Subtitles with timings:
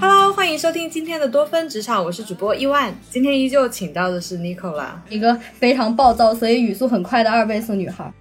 [0.00, 2.94] Hello，欢迎收听今天的多芬职场，我是主播伊万。
[3.10, 8.12] 今天依旧请到的是 Nicola，一个非常暴躁，所以语速很快的二倍速女孩。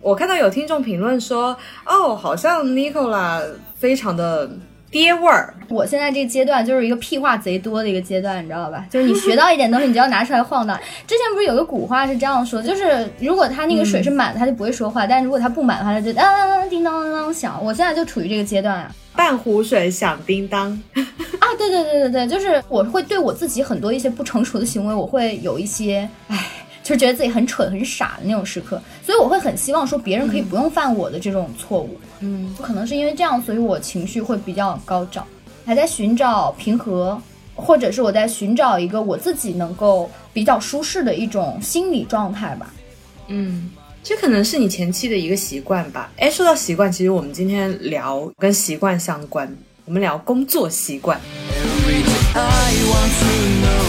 [0.00, 3.42] 我看到有听众评论说，哦，好像 Nicola
[3.74, 4.48] 非常的。
[4.90, 8.86] 爹味儿，我现在这个阶段就是一个屁话贼多的一个阶段，你知道吧？
[8.90, 10.78] 就是你学到一点东西，你就要拿出来晃荡。
[11.06, 17.62] 之前不是有个古话是这样说，就是如果他那个水是满的，他就不会说话；但如果他不满的话，他就当叮当当当响。
[17.62, 20.70] 我现在就处于这个阶段啊，半壶水响叮当。
[20.94, 26.38] 啊，对对对对对，就是我会对我自己很多一些不成熟的行为，我会有一些，唉。
[26.82, 31.98] 就觉得自己很蠢很傻的那种时刻，所以我会很希望说别人可以不用犯我的这种错误。
[32.04, 32.05] 嗯，
[32.62, 35.26] 可能是因为这样，所以我情绪会比较高涨，
[35.64, 37.20] 还在寻找平和，
[37.54, 42.72] 或者是我在寻找一个我自己能够比较舒适的一种心理状态吧。
[43.28, 43.70] 嗯，
[44.02, 46.10] 这可能是你前期的一个习惯吧。
[46.16, 51.20] 哎，说到习惯，其实我们今天聊跟习惯相关，我们聊工作习惯。
[52.34, 53.85] 在我们当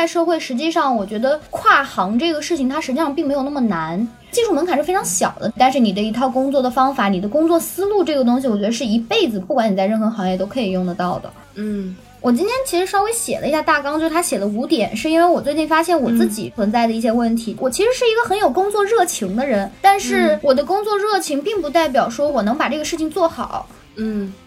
[0.00, 5.52] 代社会，实际上我觉得跨行这个事情，它实际上并没有那么难，技术门槛是非常小的。
[5.58, 11.30] 但是你的一套工作的方法，你的工作思路，这个东西，我觉得是一辈子，不管你在任何行业都可以用得到的。
[11.56, 17.54] 嗯，我今天其实稍微写了一下大纲，就是他写的五点，是因为我最近发现我自己存在的一些问题。
[17.60, 23.68] 我其实是一个很有工作热情的人，但是我的工作热情并不代表说我能把这个事情做好。
[23.68, 23.76] 嗯，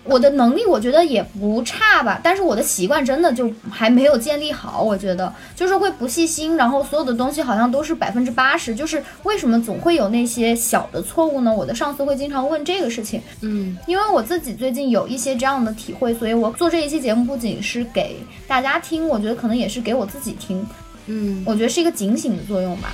[0.03, 4.81] 我的能力我觉得也不差吧，但是我的习惯真的就还没有建立好。
[4.81, 8.73] 我觉得就是会不细心，然后所有的东西好像都是百分之八十。
[8.73, 11.53] 就是为什么总会有那些小的错误呢？
[11.53, 13.21] 我的上司会经常问这个事情。
[13.41, 18.17] 嗯，因为我自己最近有一些这样的体会，所以我做这一期节目不仅是给
[18.47, 20.65] 大家听，我觉得可能也是给我自己听。
[21.05, 22.91] 嗯，我觉得是一个警醒的作用吧。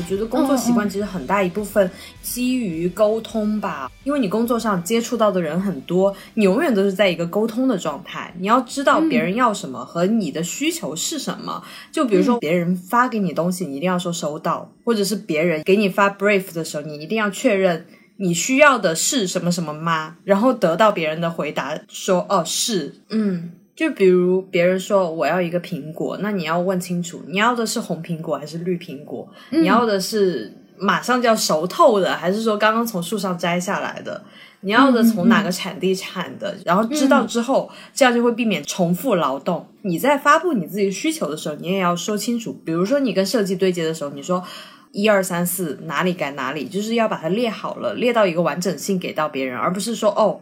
[0.00, 1.88] 我觉得工作习惯其实很大一部分
[2.22, 8.34] 基于沟通吧，因为你工作上接触到的人很多，你永远都是在一个沟通的状态。
[8.38, 11.62] 你要知道别人要什么和你的需求是什么。
[11.92, 17.84] 就比如说别人发给你东西，你一定要说收到；或者是别人给你发 brief 的时候，你一定要确认
[18.16, 20.16] 你需要的是什么什么吗？
[20.24, 23.50] 然后得到别人的回答说哦是，嗯。
[23.80, 29.26] 就比如别人说我要一个苹果，那你要问清楚，你要的是红苹果还是绿苹果？
[29.48, 34.22] 你要的是马上就要熟透的，还是说刚刚从树上摘下来的？
[34.60, 36.54] 你要的从哪个产地产的？
[36.66, 39.66] 然后知道之后，这样就会避免重复劳动。
[39.80, 42.60] 你在发布你自己需求的时候，你也要说清楚。
[42.62, 44.44] 比如说你跟设计对接的时候，你说
[44.92, 50.38] 一二三四哪里改哪里，就是要把它列好了，列到一个完整性给到别人，而不是说哦。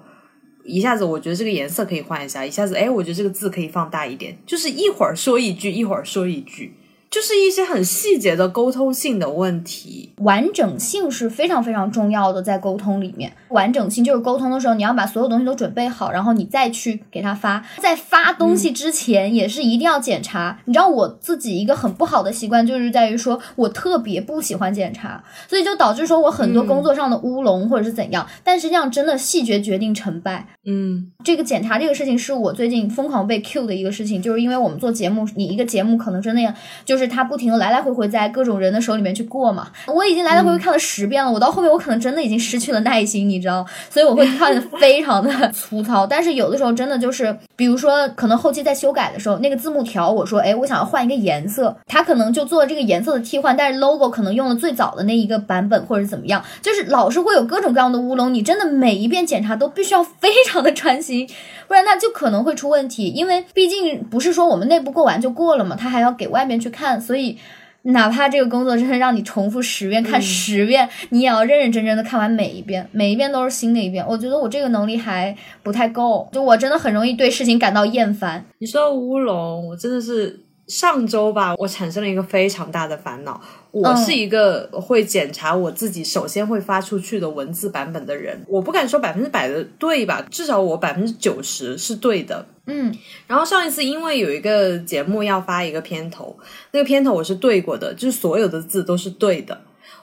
[0.69, 6.75] 一下子我觉得这个颜色可以换一下，一下子哎，我觉得这个字可以放大一点，就是一会儿说一句，一会儿说一句。
[7.11, 17.65] 就是一些很细节的沟通性的问题，完整性是非常非常重要的，在沟通里面，完整性就是沟通的时候，你要把所有东西都准备好，然后你再去给他发。
[17.79, 20.61] 在发东西之前，也是一定要检查。
[20.67, 28.29] 你知道我自己一个很不好的习惯，就是在于说我特别不喜欢检查，所以就导致说我很多工作上的乌龙或者是怎样。
[28.45, 30.47] 但实际上，真的细节决定成败。
[30.67, 36.53] 嗯，这个检查这个事情是我最近疯狂被 Q 的一个事情，就是因为我们做节目，你一个节目可能真的要
[36.85, 36.98] 就。
[36.99, 46.05] 就是他不停的来来回回在各种人的手里面去过嘛，我已经来来回回看了十遍了，我到后面我可能真的已经失去了耐心，你知道，所以我会看的非常的 粗糙。
[46.05, 61.29] 但是有的时候真的就是，比如说可能后期在修改的时候，那个字幕条我说，哎，我想要换一个颜色，他可能就做了这个颜色的替换，但是 logo 可能用了最早的那一个版本或者怎么样，就是老是会有各种各样的乌龙，你真的每一遍检查都必须要非常的专心，
[61.69, 66.88] 不然它就可能会出问题，因为毕竟不是说我们内部过完就过了嘛，他还要给外面去看。
[67.01, 67.37] 所以，
[67.83, 74.05] 哪怕这个工作真的让你重复十遍看十遍，你也要认认真真的看完每一遍，每一遍都是新的一遍。
[74.07, 78.45] 我觉得我这个能力还不太够，就我真的很容易对事情感到厌烦。
[78.59, 80.45] 你说乌龙，我真的是。
[80.69, 83.41] 上周吧，我产生了一个非常大的烦恼。
[83.71, 90.25] 我是一个会检查我自己首先会发出去的文字版本的人，我不敢说百分之百的对吧？
[90.31, 92.47] 至少我百分之九十是对的。
[92.67, 92.95] 嗯，
[93.27, 96.37] 然后上一次因为有一个节目要发一个片头，
[96.73, 99.59] 那个片头我是对过的，就是所有的字都是对的。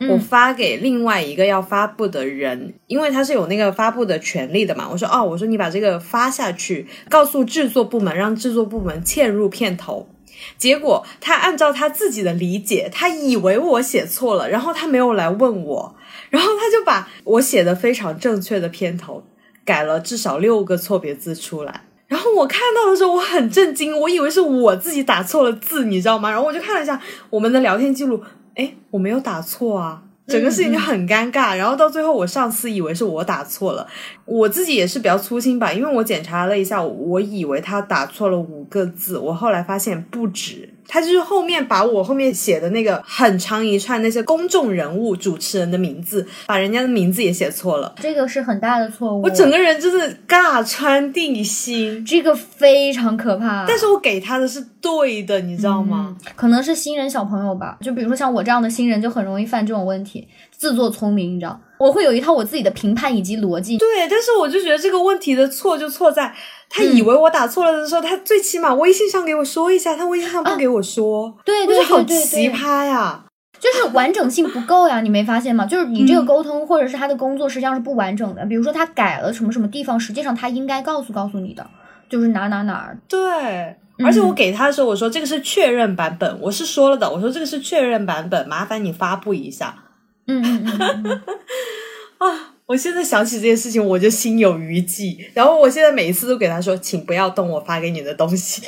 [0.10, 4.90] 我发给另外一个要发布的人，因为他是有那个发布的权利的嘛。
[4.92, 10.10] 我说哦，我说你把这个发下去，告诉制作部门，让制作部门嵌入片头。
[10.58, 15.96] 结果他按照他自己的理解，他以为我写错了，然后他没有来问我，
[16.30, 19.24] 然后他就把我写的非常正确的片头
[19.64, 21.82] 改了至少六个错别字出来。
[22.08, 26.30] 然后我看到的时候，我很震惊，我以为是我自己打错了字，你知道吗？
[26.30, 28.24] 然后我就看了一下我们的聊天记录，
[28.56, 30.04] 哎，我没有打错啊。
[30.28, 33.88] 整个事情就很尴尬，然后到最后我上司以为是我打错了，
[34.26, 40.75] 我自己也是比较粗心吧，因为我检查了一下，我以为他打错了五个字，我后来发现不止。
[40.88, 49.22] 他就是后面把我后面写的那个很长一串那些公众人物、主持人的名字，把人家的名字也写错了，这个是很大的错误。
[49.22, 53.66] 我整个人真的尬穿地心，这个非常可怕。
[53.68, 56.16] 但是我给他的是对的，你知道吗？
[56.36, 61.60] 可能是新人小朋友吧，就比如说像我这样的新人，就很容易犯这种问题，自作聪明，你知道？
[61.78, 63.78] 我会有一套我自己的评判以及逻辑。
[63.78, 66.34] 对，但是我就觉得这个问题的错就错在。
[66.70, 73.26] 他以为我打错了的时候，他最起码微信上给我说一下，他微信上不给我说，对对对对，好奇葩呀！
[73.58, 75.66] 就是完整性不够呀，你没发现吗？
[75.66, 78.46] 就是你这个沟通或者是他的工作实际上是不完整的。
[78.46, 81.66] 比如说他改了什么什么地方，实际上他应该告诉告诉你的，
[82.10, 82.98] 就是哪哪哪儿。
[83.08, 89.85] 对，而且我给他的时候，我说这个是确认版本，我是说了的，我说这个是确认版本，麻烦你发布一下。
[90.28, 91.22] 嗯嗯嗯
[92.20, 92.55] 啊。
[92.68, 95.30] 我现在想起这件事情，我就心有余悸。
[95.36, 98.64] 然后我现在每一次都给他说，请不要动我发给你的东西。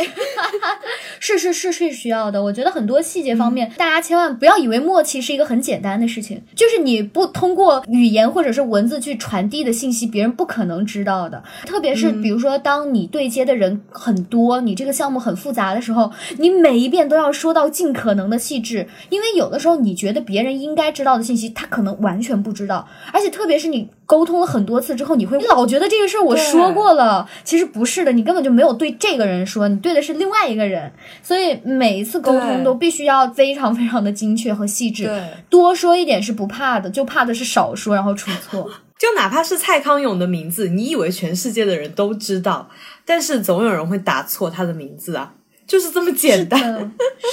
[1.19, 2.44] 是是是是需要的。
[2.44, 11.44] 我觉得很多细节方面，大家千万不要以为默契是一个很简单的事情，就是你不通过语言或者是文字去传递的信息，别人不可能知道的。
[11.65, 22.88] 特别是比如说，当你对接的人很多，你这个项目很复杂的时候，你每一遍都要说到尽可能的细致，因为有的时候你觉得别人应该知道的信息，他可能完全不知道。
[23.11, 23.86] 而且特别是你。
[24.05, 30.91] 沟通了很多次之后，你会老觉得这个事儿我说过了，其实不是的，你根本就没有对这个人说，你对的是另外一个人。
[31.21, 35.09] 所以每一次沟通都必须要非常非常的精确和细致，
[35.49, 38.69] 多说一点是不怕的，就怕的是少说然后出错。
[38.97, 42.67] 就哪怕是蔡康永的名字，你以为全世界的人都知道，
[43.05, 45.33] 但是总有人会打错他的名字啊。
[45.67, 46.59] 就是这么简单，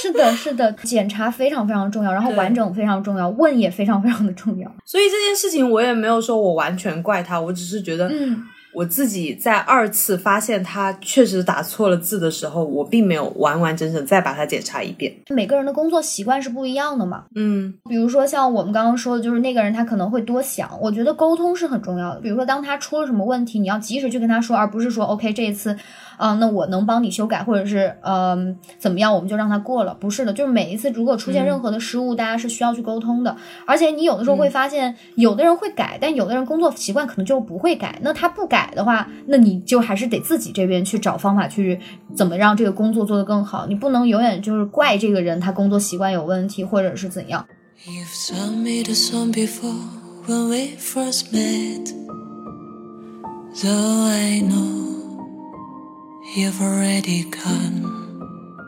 [0.01, 4.69] 是的，是的，检查非常非常重要，然后完整非常重要，问也非常非常的重要。
[4.83, 8.43] 所以这件事情我也没有说我完全怪他，我只是觉得，嗯。
[8.75, 15.15] 我自己在二次发现他确实打错了字的时候，我并没有完完整整再把它检查一遍。
[15.29, 20.69] 每个人的工作习惯是不一样的嘛，嗯，比如说像我们刚刚说的，就是那个人他可能会多想。
[20.81, 22.19] 我觉得沟通是很重要的。
[22.19, 25.73] 比如说当他出了什么问题，你要及时去跟他说，而不是说 OK 这一次，
[26.17, 29.93] 嗯，那我能帮你修改，或者是嗯怎么样，我们就让他过了。
[29.93, 33.35] 不是的，就是每一次如果出现任何的失误，大家是需要去沟通的。
[33.65, 37.99] 而且你有的时候会发现，有的人会改，但有的人工作习惯可能就不会改。
[38.01, 41.79] 那他不改的话，那你就还是得自己这边去找方法去
[42.15, 47.45] 怎么让这个工作做得更好，你不能永远就是怪这个人他工作习惯有问题或者是怎样。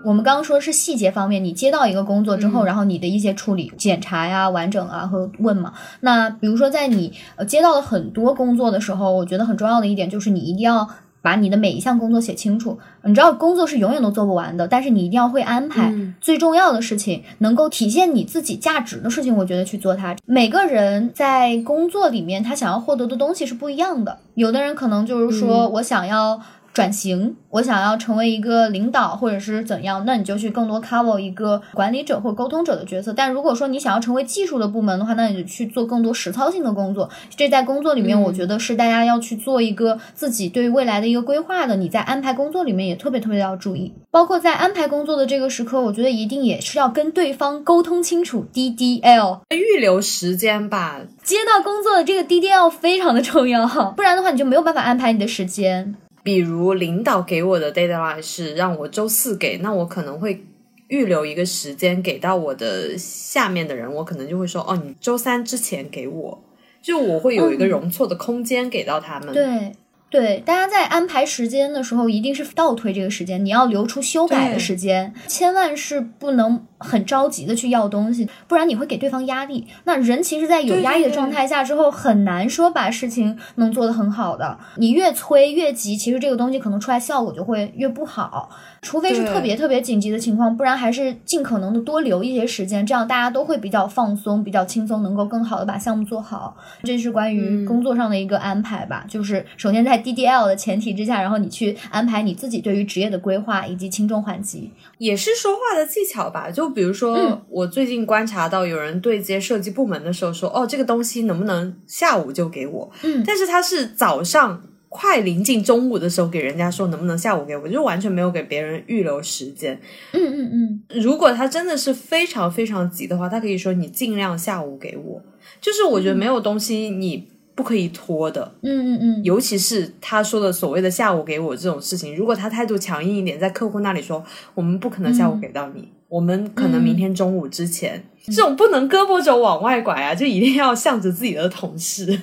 [0.06, 5.73] 我们刚刚说是细节方面，你接到一个工作之后，然后你的一些处理、检查呀、完整啊和问嘛。
[6.02, 10.87] 那比如说在你呃接到了很多工作的时候，我觉得很重要的一点就是你一定要
[11.21, 12.78] 把你的每一项工作写清楚。
[13.04, 20.16] 你知道工作是永远都做不完的，但是你一定要会安排最重要的事情，能够体现你自己价值的事情，我觉得去做它。
[20.26, 26.40] 每个人在工作里面他想要获得的东西是不一样的，有的人可能就是说我想要。
[26.77, 33.11] 转型，我想要成为一个领导或者是怎样，那你就去更多 cover 一个管理者或沟通者的角色。
[33.11, 37.09] 但如果说你想要成为技术的部门的话，那你就去做更多实操性的工作。
[37.35, 41.75] 这在工作里面，我觉得是大家要去做一个自己对未来的一个规划的。
[41.75, 51.01] 你在安排工作里面也特别特别的要注意，包括在安排工作的这个时刻，我觉得一定也是要跟对方沟通清楚 DDL，预留时间吧。
[51.23, 53.65] 接到工作的这个 DDL 非常的重要，
[53.95, 55.95] 不然的话你就没有办法安排你的时间。
[56.27, 60.43] 比如领导给我的 deadline 是让我周四给，那我可能会
[60.89, 66.43] 预留一个时间给到我的下面的人，我可能就会说，哦，你周三之前给我，
[66.81, 69.33] 就我会有一个容错的空间给到他们。
[69.33, 69.71] 对，
[70.09, 79.68] 对，大家在安排时间的时候，一定是倒推这个时间，你要留出修改的时间，千万是不能很着急的去要东西，不然你会给对方压力。
[79.83, 84.57] 那人其实，在有压力的状态下之后，很难说把事情能做得很好的。
[84.78, 88.49] 你越催越急，其实这个东西可能出来效果就会越不好。
[88.81, 96.56] 除非是特别特别紧急的情况，不然还是尽可能的多留一些时间，这样大家都会比较放松、比较轻松，能够更好的把项目做好。
[96.83, 106.49] 这是关于工作上的一个安排吧，就是首先在 DDL 的前提之下，然后你去安排你自己对于职业的规划以及轻重缓急，也是说话的技巧吧。
[106.49, 114.63] 就比如说，我最近观察到有人对接设计部门的时候说：“哦，这个东西能不能下午就给我？”嗯，但是他是早上。
[114.89, 119.77] 快临近中午的时候，给人家说能不能下午给我，就完全没有给别人预留时间。
[120.13, 125.21] 嗯嗯嗯，如果他真的是非常非常急的话，他可以说你尽量下午给我。
[125.59, 127.27] 就是我觉得没有东西你
[127.57, 128.54] 不可以拖的。
[128.61, 134.23] 嗯嗯嗯，尤其是他说的所谓的下午给我这种事情，如果他态度强硬一点，在客户那里说
[134.54, 138.04] 我们不可能下午给到你，我们可能明天中午之前。
[138.27, 142.19] 这种不能胳膊肘往外拐啊，就一定要向着自己的同事。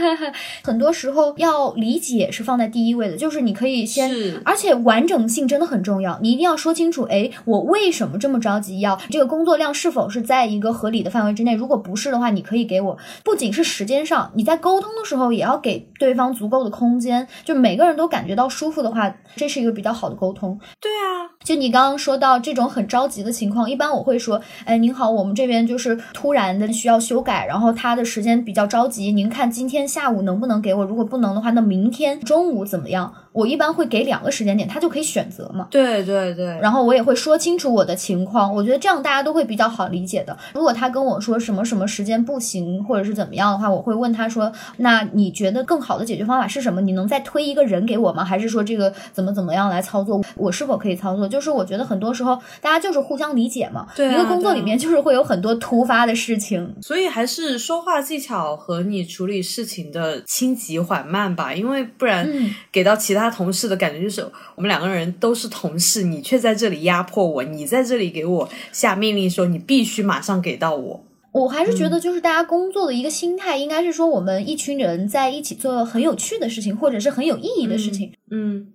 [0.62, 4.10] 很多时候要理解是放在第一位的，就是你可以先，
[4.44, 11.54] 而且完整性真的很重要，你一定要说清楚，哎，我为什么这么着急要这个工作量是否是在一个合理的范围之内？
[11.54, 20.60] 如果不是的话，你可以给我，不仅是时间上，你在沟通的时候也要给对方足够的空间，就每个人都感觉到舒服的话，这是一个比较好的沟通。
[20.82, 25.45] 对啊，就你刚刚说到这种很着急的情况，一般我会说，哎，您好，我们这。
[25.46, 30.84] 这边就是突然的需要修改，然后他的时间比较着急，您看今天下午能不能给我？
[30.84, 33.14] 如果不能的话，那明天中午怎么样？
[33.36, 35.68] 我一般会给两个时间点，他就可以选择嘛。
[35.70, 40.34] 对对对，然后我也会说清楚我的情况，我觉得这样大家都会比较好理解的。
[40.54, 46.80] 如果他跟我说什么什么时间不行，或者是怎么样的话，我会问他说：“那你觉得更好的解决方法是什么？
[46.80, 48.24] 你能再推一个人给我吗？
[48.24, 50.18] 还是说这个怎么怎么样来操作？
[50.34, 53.86] 我是否可以操作？”就是我觉得很多时候大家就是互相理解嘛。
[53.94, 62.26] 对，一个工作里面就是会有很多突发的事情，所以还是说话技巧和你处理事情的轻急缓慢吧，因为不然
[62.72, 64.02] 给到其他同事的感觉。
[64.02, 64.20] 就是
[64.54, 71.02] 我们两个人都是同事，你却在这里压迫我，你在这里给我下命令，说你必须马上给到我。
[71.32, 78.10] 我还是觉得，就是大家工作的一个心态，应该是说我们一群人在一起做很有趣的事情，或者是很有意义的事情。
[78.25, 78.25] 嗯，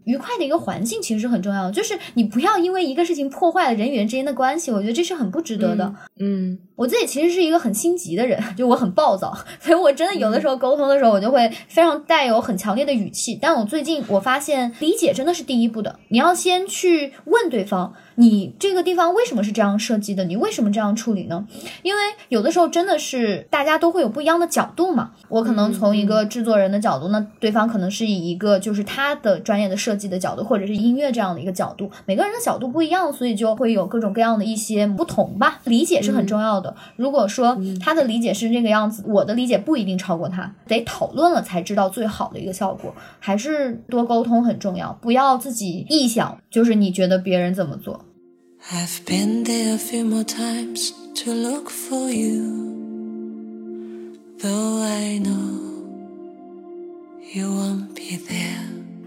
[0.05, 5.93] 愉快的一个环境其实是很重要的，就是你不要因为一个事情破坏了人与人之间的关系，我觉得这是很不值得的。
[6.19, 13.37] 嗯，我自己其实是一个很心急的人， 就我很暴躁，所以我真的有的时候沟通的时候，我就会非常带有很强烈的语气。
[13.41, 20.23] 但我最近我发现，理解真的是第一步的，你要先去问对方，你这个地方为什么是这样设计的？
[20.23, 21.45] 你为什么这样处理呢？
[21.83, 25.11] 因为有的时候真的是大家都会有不一样的角度嘛。
[25.27, 29.40] 我可能从一个制作人的角度，那对方可能是以一个就是他的。
[29.41, 35.59] 专业的设计的角度，或者是音乐这样的一个角度，每个人的角度不一样，所以就会有各种各样的一些不同吧。
[35.65, 36.75] 理解是很重要的。
[36.95, 42.93] 如果说他的理解是这个样子，我的理解不一定超过他，得讨论了才知道最好的一个效果。
[43.19, 48.05] 还是多沟通很重要，不要自己臆想，就是你觉得别人怎么做。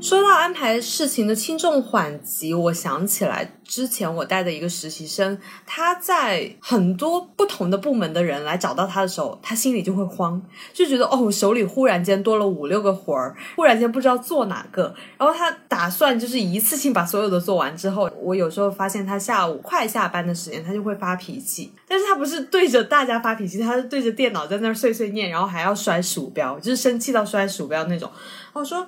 [0.04, 10.42] 说到安排事情的轻重缓急，我想起来之前我带的一个实习生，他在很多不同的部门的人来找到他的时候，他心里就会慌，
[10.75, 14.94] 就觉得哦，手里忽然间多了五六个活儿，忽然间不知道做哪个。
[15.16, 21.73] 然后他打算就是一次性把所有的做完之后，我有时候发现他下午快下班的时间，他就会发脾气。
[21.88, 28.11] 但是他不是对着大家发脾气，他是对着电脑在那碎碎念，然后还要摔鼠标，就是生气到摔鼠标那种。
[28.52, 28.87] 我说。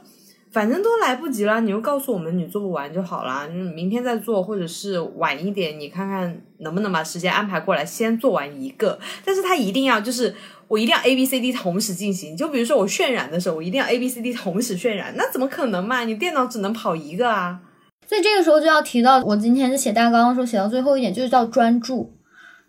[0.56, 8.98] 反正都来不及了，你就告诉我们你做不完就好了，你明天再做，或者是晚一点，你看看能不能把时间安排过来，先做完一个。
[9.22, 10.34] 但是他一定要就是
[10.66, 16.04] 我一定要 A B C D 同时进行，就比如说我渲染的时候，我一定要 A B C D 同时渲染，那怎么可能嘛？
[16.04, 17.60] 你电脑只能跑一个啊。
[18.08, 22.14] 所以这个时候就要提到我今天写大纲的时候写到最后一点，就是叫专注，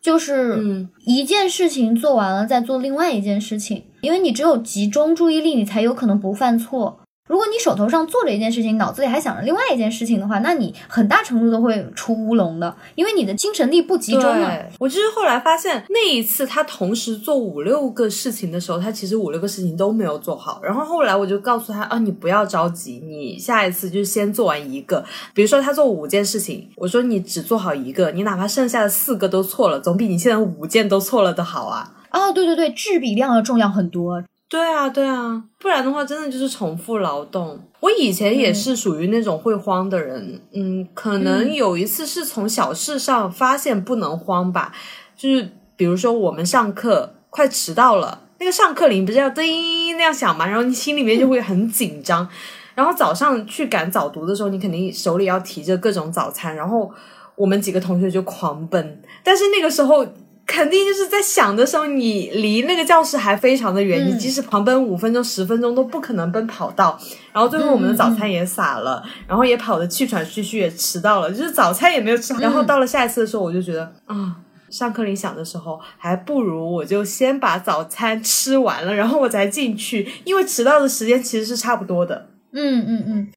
[0.01, 6.99] 就是一件事情做完了再做另外一件事情，因为你只有集中注意力，你才有可能不犯错。
[7.27, 14.65] 如果你手头上做着一件事情，脑子里还想着另外一件事情的话，那你很大程度都会出乌龙的，因为你的精神力不集中了。
[14.79, 20.61] 我就是后来发现，那一次他同时做五六个事情的时候，他其实五六个事情都没有做好。
[20.63, 25.03] 然后后来我就告诉他啊，你不要着急，你下一次就先做完一个。
[25.33, 31.93] 比如说他做五件事情，我说你只做好一个，你哪怕剩下的四个都错了，总比你现在五件都错了的好啊。
[32.11, 34.23] 哦，对对对，质比量要重要很多。
[34.49, 37.59] 对啊，对啊，不然的话真的就是重复劳动。
[37.81, 44.71] 我以前也是属于那种会慌的人，嗯，可能有一次是从小事上发现不能慌吧，
[45.17, 52.27] 就是比如说我们上课快迟到了，那个上课铃不是要叮那样响嘛，然后你心里面就会很紧张。
[52.73, 56.89] 然后早上去赶早读的时候，你肯定手里要提着各种早餐，然后
[57.35, 60.07] 我们几个同学就狂奔，但是那个时候。
[60.47, 66.97] 肯定就是在想的时候，你离那个教室还非常的远，你即使狂奔五分钟、十分钟都不可能奔跑到。
[67.33, 72.39] 然后最后我们的早餐也洒了，然后也跑得气喘吁吁，也迟到了，就是早餐也没有吃好。
[72.39, 74.37] 然后到了下一次的时候，我就觉得啊，
[74.69, 82.29] 上课铃响的时候，还不如我就先把早餐吃完了，然后我再进去，因为迟到的时间其实是差不多的。
[82.53, 83.27] 嗯嗯嗯。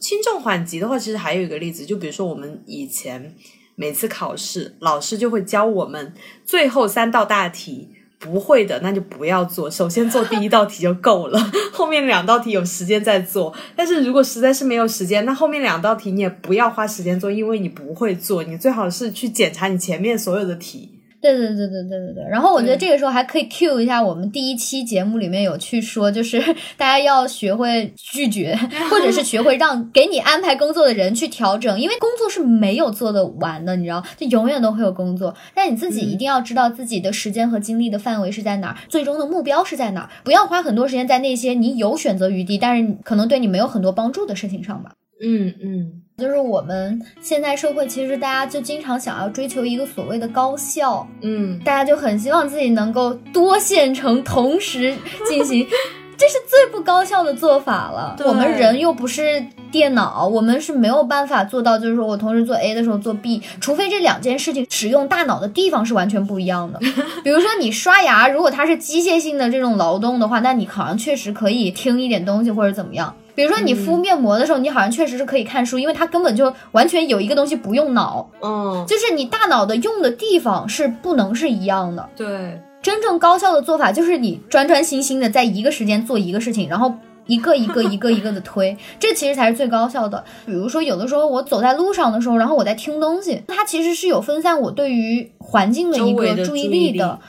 [0.00, 3.34] 轻重缓急的话，其实还有一个例子，就比如说我们以前。
[3.80, 6.12] 每次考试，老师就会教我们
[6.44, 11.38] 最后三道大题，不会的那就不要做，首先做第一道题就够了，
[11.72, 13.54] 后面两道题有时间再做。
[13.76, 20.97] 但是如果实在是没有时间，那后面两道题你也不要花时间做，因为你不会做，你最好是去检查你前面所有的题。
[21.20, 26.38] 对对对对对对对，然后我觉得这个时候还可以 cue 一下我们第一期节目里面有去说，就是
[26.78, 28.56] 大家要学会拒绝，
[28.88, 44.92] 或者是学会让给你安排工作的人去调整，因为工作是没有做得完的，你知道，就永远都会有工作，但你自己一定要知道自己的时间和精力的范围是在哪儿，最终的目标是在哪儿，不要花很多时间在那些你有选择余地，但是可能对你没有很多帮助的事情上吧。
[45.20, 46.02] 嗯嗯。
[46.18, 54.96] 就是我们现在社会，其实大家就经常想要追求一个所谓的高效，嗯，大家就很希望自己能够多线程同时
[55.28, 55.64] 进行，
[56.18, 58.16] 这是最不高效的做法了。
[58.24, 66.80] 我们人又不是电脑，我们是没有办法做到，就是说我同时做 A 的时候做 B，除非这两件事情使用大脑的地方是完全不一样的。
[67.22, 73.14] 比如说你刷牙，如果它是机械性的这种劳动的话，那你好像确实可以听一点东西或者怎么样。
[73.38, 82.04] 比如说你敷面膜的时候，你好像确实是可以看书，因为它根本就完全有一个东西不用脑，嗯，就是你大脑的用的地方是不能是一样的。
[82.16, 86.92] 对，真正高效的做法就是你专专心心的在一个时间做一个事情，然后
[87.28, 90.24] 一个一个一个一个的推， 这其实才是最高效的。
[90.44, 97.20] 比如说有的时候我走在路上的时候，然后我在听东西，它其实是有分散我对于环境的一个注意力的。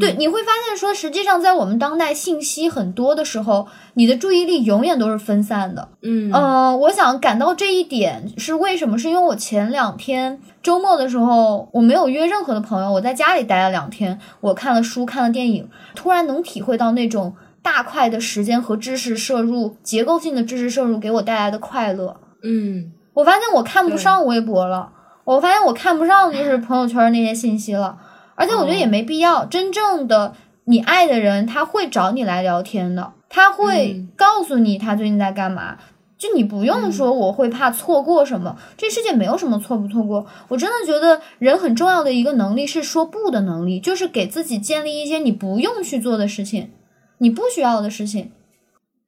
[0.00, 5.88] 对，你会发现说，实际上在我们当代信息很多的时候，你的注意力永远都是分散的。
[6.00, 8.98] 嗯嗯，我想感到这一点是为什么？
[8.98, 22.16] 是因为我前两天周末的时候，我没有约任何的朋友，我在家里待了两天，我看了书，看了电影，突然能体会到那种大块的时间和知识摄入、结构性的知识摄入给我带来的快乐。
[22.42, 24.88] 嗯，我发现我看不上微博了，
[25.24, 27.98] 我发现我看不上就是朋友圈那些信息了。
[28.34, 35.78] 而且我觉得也没必要，真正的你爱的人他会找你来聊天的，他会告诉你他最近在干嘛，
[36.16, 40.26] 就你不用说我会怕错过什么，这世界没有什么错不错过。
[40.48, 46.70] 我真的觉得人很重要的一个能力是说不的能力，就是给自己建立一些你不用去做的事情，
[47.18, 48.32] 你不需要的事情。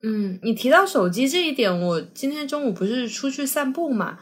[0.02, 4.18] 嗯，你提到手机这一点，我今天中午不是出去散步嘛，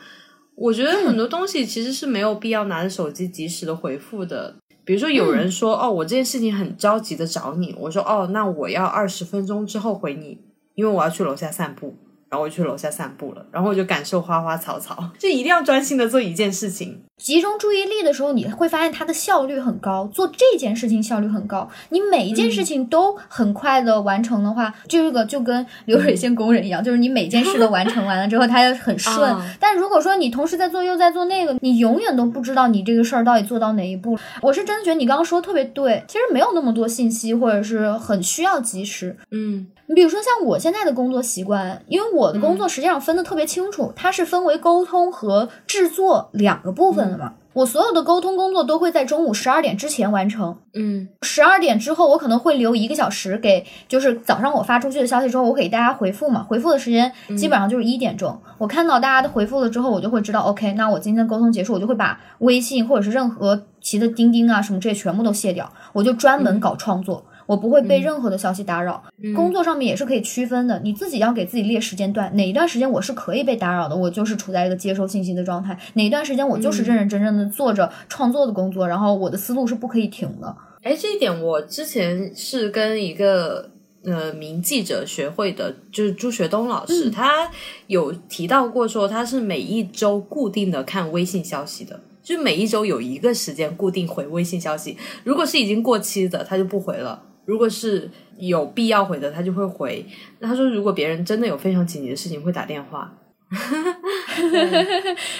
[0.54, 4.54] 我觉得很多东西其实是没有必要拿着手机及时的回复的。
[4.84, 10.38] 比如说有人说哦，我这件事情很着急的找你，我说哦，那我要二十分钟之后回你，
[10.74, 11.96] 因为我要去楼下散步。
[12.30, 21.68] 然后我去楼下散步了，然后我就感受花花草草， 就一定要专心的做一件事情，集中注意力的时候，你会发现它的效率很高，做这件事情效率很高。
[21.90, 29.34] 你每一件事情都很快的完成的话，这个就跟流水线工人一样，就是你每件事都完成完了之后，它就很顺。
[29.60, 34.18] 但如果说你同时在做又在做那个，你永远都不知道你这个事儿到底做到哪一步。
[34.42, 39.16] 我是真的觉得你刚刚说的特别对，其实没有那么多信息，或者是很需要及时。
[39.30, 39.68] 嗯。
[39.86, 47.03] 你比如说像我现在的工作习惯，因为我的工作实际上分的特别清楚，它是分为沟通和制作两个部分
[47.52, 56.42] 我所有的沟通工作都会在中午十二点之前完成，嗯，十二点之后我可能会留一个小时给，就是早上我发出去的消息之后，我给大家回复嘛。
[56.42, 67.24] 回复的时间基本上就是一点钟，我看到大家的回复了之后，我就会知道，OK，那我今天沟通结束，我就会把微信或者是任何其的钉钉啊什么这些全部都卸掉，我就专门搞创作。
[67.46, 69.02] 我不会被任何的消息打扰，
[69.34, 70.80] 工作上面也是可以区分的。
[70.80, 80.56] 你自己要给自己列时间段，哪一段时间我是可以被打扰的，我就是处在一个接收信息的状态；哪一段时间我就是认认真真的做着创作的工作，然后我的思路是不可以停的。
[80.82, 83.70] 哎，这一点我之前是跟一个
[84.04, 87.50] 呃名记者学会的，就是朱学东老师，他
[87.86, 97.22] 有提到过说他是每一周固定的看微信消息的，就每一周有一个时间固定回微信消息，如果是已经过期的，他就不回了。
[97.44, 100.04] 如果是有必要回的，他就会回。
[100.40, 103.12] 他说，如果别人真的有非常紧急的事情，会打电话。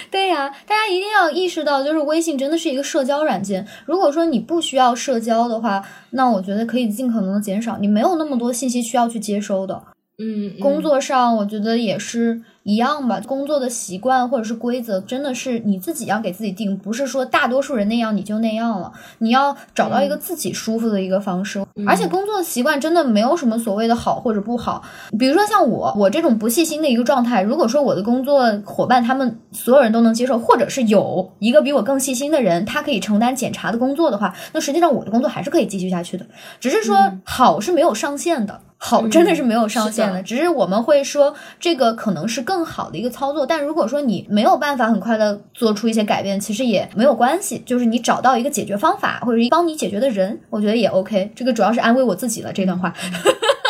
[0.09, 3.67] 对呀，大家一定要意识到，就是微信真的是一个社交软件。
[3.85, 9.83] 如果说你不需要社交的话，那我觉得可以尽可能的减少，你没有那么多信息需要去接收的。
[10.17, 12.41] 嗯，工作上我觉得也是。
[12.65, 18.91] 一样吧，工作的习惯或者是规则，真的是你自己要给自己定，不是说大多数人那样你就那样了。
[19.19, 24.81] 你要找到一个自己舒服的一个方式，而且工作的习惯真的没有什么所谓的好或者不好。
[25.19, 36.25] 比如说像我，我这种不细心的一个状态，如果说我的工作伙伴他们所有人都能接受，或者是有一个比我更细心的人，他可以承担检查的工作的话，那实际上我的工作还是可以继续下去的。
[36.59, 38.59] 只是说好是没有上限的。
[38.77, 43.45] 好，真的是没有上限的，只是我们会说这个可能是更好的一个操作。
[43.45, 51.31] 但如果说你没有办法很快的做出一些改变，其实也没有关系，就是你找到一个解决方法，或者是帮你解决的人，我觉得也 OK。
[51.35, 52.93] 这个主要是安慰我自己了这段话。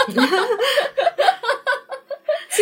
[0.08, 0.16] 今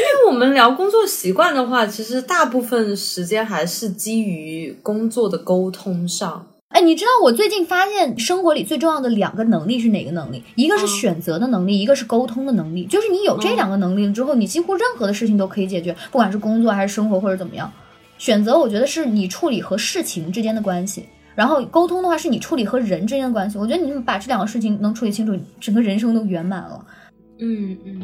[0.01, 6.47] 天我们聊工作习惯的话，其实大部分时间还是基于工作的沟通上。
[6.73, 10.43] 哎，你知道我最近发现生活里最重要的两个能力是哪个能力？
[10.55, 12.85] 一个是选择的能力，一个是沟通的能力。
[12.85, 17.71] 就是你有这两个能力了之后，你几乎任何的事情都可以解决，不管是工作还是生活或者怎么样。
[18.17, 21.03] 选择，我觉得是你处理和事情之间的关系；
[21.35, 23.59] 然后沟通的话，是你处理和人之间的关系。
[23.59, 26.83] 我觉得你们把这两个事情能处理清楚，整个人生都圆满了。
[27.37, 28.01] 嗯嗯。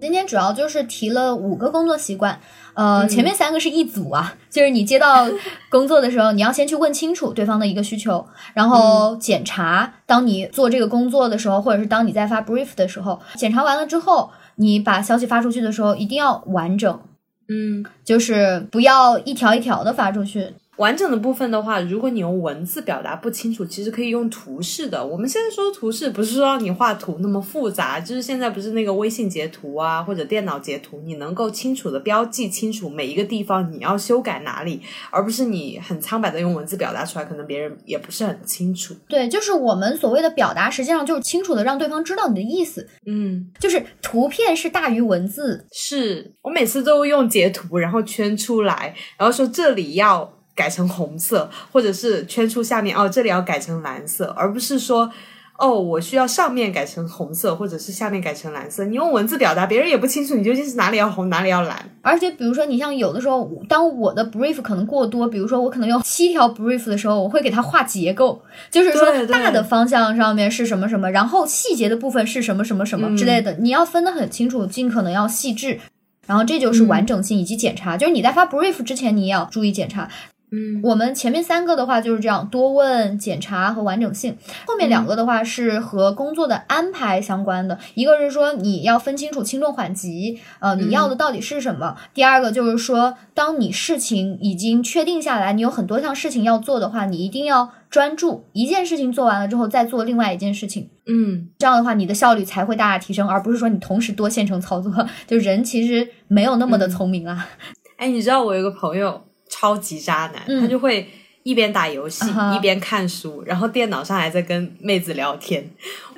[0.00, 2.40] 今天主要就是提了五个工作习惯，
[2.72, 5.28] 呃，前面三个是一组啊，就是你接到
[5.68, 9.92] 工作的时候，你要先去问清楚对方的一个需求，然后检查。
[10.06, 17.00] 当你做这个工作的时候，或者是当你在发 brief 的时候，检查完了之后，你把消息发出去的时候，一定要完整，
[17.48, 20.54] 嗯，就是不要一条一条的发出去。
[20.80, 25.06] 完整的部分的话，如果你用文字表达不清楚，其实可以用图示的。
[25.06, 38.94] 我们现在说图示，不是说让你画图那么复杂，就是现在不是那个微信截图啊，或者电脑截图，你能够清楚的标记清楚每一个地方你要修改哪里，而不是你很苍白的用文字表达出来，可能别人也不是很清楚。
[39.06, 42.88] 对，就是我们所谓的表达，实际上就是清楚的让对方知道你的意思。
[43.04, 45.66] 嗯，就是图片是大于文字。
[45.72, 50.39] 是我每次都用截图，然后圈出来，然后说这里要。
[50.60, 55.10] 改成红色，或者是圈出下面哦，这里要改成蓝色，而不是说
[55.56, 58.84] 哦，我需要上面改成红色，或者是下面改成蓝色。
[58.84, 61.76] 你用文字表达，别人也不清楚你究竟是哪里要红，哪里要蓝。
[62.02, 75.80] 而且，比如说，你像有的时候，当我的 brief 可能过多，比如说我可能用七条 brief 的时候，我会给它画结构，就是说大的方向上面是什么什么，然后细节的部分是什么什么什么之类的，你要分得很清楚，尽可能要细致。
[76.26, 80.08] 然后这就是完整性以及检查，就是你在发 brief 之前，你也要注意检查。
[80.52, 84.36] 嗯，我们前面三个的话就是这样，多问、检查和完整性。
[84.66, 91.96] 后面两个的话是和工作的安排相关的，一个是说你要分清楚轻重缓急，呃，你要的到底是什么。
[92.12, 100.88] 第二个就是说，当你事情已经确定下来，你有很多项事情要做的话，你一定要专注一件事情做完了之后再做另外一件事情。
[101.06, 104.92] 嗯，这样的话你的效率才会大大提升，而不是说你同时多线程操作。
[105.28, 107.48] 就人其实没有那么的聪明啊。
[107.96, 109.22] 哎，你知道我有个朋友。
[109.50, 111.06] 超级渣男，他就会
[111.42, 112.24] 一边打游戏
[112.56, 115.62] 一边看书，然后电脑上还在跟妹子聊天。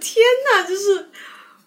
[0.01, 1.09] 天呐，就是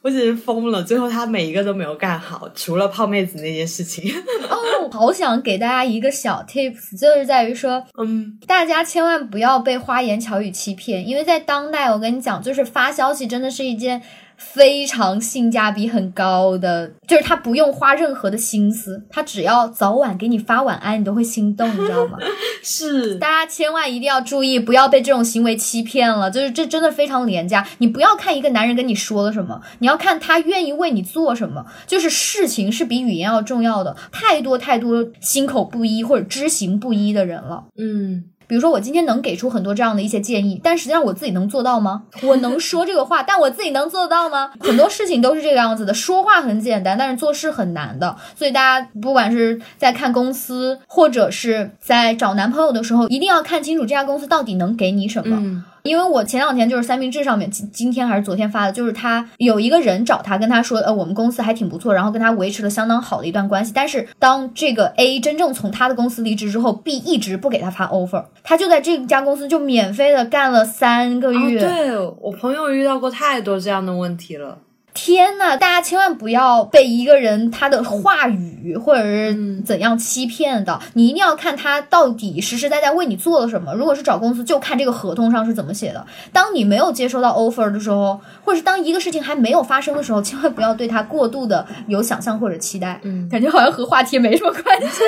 [0.01, 0.83] 我简直疯了！
[0.83, 4.13] 最后他每一个都没有干好，除了泡妹子那件事情。
[4.47, 14.01] 哦，好想给大家一个小 tips，就是在于说，嗯，大家千万不要被花言巧语欺骗，因为在当代，我跟你讲，就是发消息真的是一件。
[14.37, 22.17] 非常性价比很高的，就是他不用花任何的心思，他只要早晚给你发晚安，你都会心动，你知道吗？
[22.63, 26.29] 是，大家千万一定要注意，不要被这种行为欺骗了。
[26.29, 27.65] 就是这真的非常廉价。
[27.77, 31.65] 你不要看一个男人跟你说了什么，你要看他愿意为你做什么。
[31.85, 33.95] 就是事情是比语言要重要的。
[34.11, 37.65] 太多太多心口不一或者知行不一的人了。
[37.77, 38.25] 嗯。
[38.47, 42.03] 比如说，我今天能给出很多这样的一些建议，但实际上我自己能做到吗？
[42.23, 44.51] 我能说这个话，但我自己能做到吗？
[44.61, 48.15] 很多事情都是这个样子的，说话很简单，但是做事很难的。
[48.35, 55.63] 所以大家不管是在看公司，或者是在找男朋友的时候，一定要看清楚这家公司到底能给你什么。
[55.85, 63.71] 因为我前两天就是三明治上面今今天还是昨天发的，就是他有一个人找他跟他说，呃，我们公司还挺不错，然后跟他维持了相当好的一段关系。
[63.73, 71.61] 但是当这个 A 真正从他的公司离职之后，B 一直不给他发 offer，他就在这家公司就免费的干了三个月。
[71.61, 74.57] 对我朋友遇到过太多这样的问题了。
[74.95, 83.73] 天呐，大家千万不要被一个人他的话语或者是怎样欺骗的，你一定要看他到底实实在在为你做了什么。
[83.73, 86.03] 如果是找公司，就看这个合同上是怎么写的。
[86.31, 92.99] 当你没有接收到 offer 的时候，或者是当一个事情还没有发生的时候，千万不要对他过度的有想象或者期待。
[93.03, 95.03] 嗯感觉好像和话题没什么关系。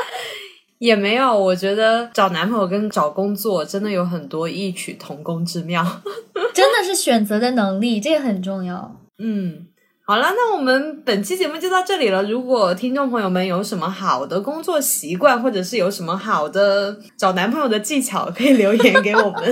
[0.78, 5.84] 也没有，我觉得找男朋友跟找工作真的有很多异曲同工之妙。
[6.54, 8.96] 真的是选择的能力，这个很重要。
[9.18, 9.66] 嗯，
[10.04, 12.22] 好了，那我们本期节目就到这里了。
[12.22, 19.42] 如果听众朋友们有什么好的工作习惯，或者是有什么好的找男朋友的技巧，可以留言给我们。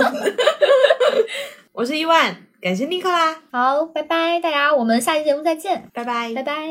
[1.73, 6.43] 我是伊万，感谢尼克啦，好，拜拜，大家，我们下期节目再见，拜拜拜。
[6.43, 6.69] 拜。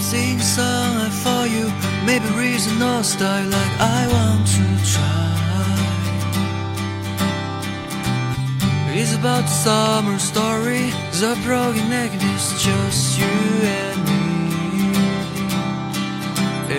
[0.00, 1.68] Sing song for you,
[2.06, 4.37] maybe reason or style like I want
[8.90, 14.22] It's about the summer story, the broken naked is just you and me.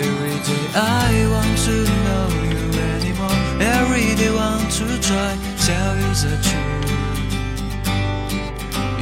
[0.02, 3.40] Every day I want to know you anymore.
[3.60, 6.90] Every day want to try, tell you the truth.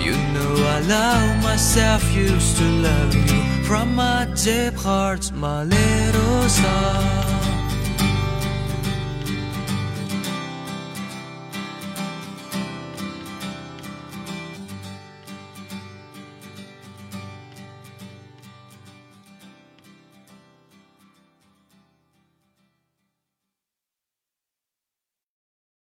[0.04, 6.48] You know I love myself, used to love you from my deep heart, my little
[6.48, 7.27] star.